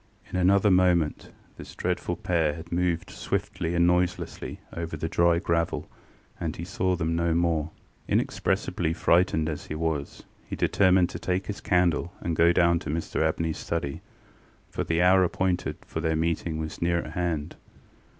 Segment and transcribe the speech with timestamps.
[0.31, 5.87] In another moment this dreadful pair had moved swiftly and noiselessly over the dry gravel,
[6.39, 7.69] and he saw them no more.
[8.07, 12.89] Inexpressibly frightened as he was, he determined to take his candle and go down to
[12.89, 14.01] Mr AbneyŌĆÖs study,
[14.71, 17.55] for the hour appointed for their meeting was near at hand.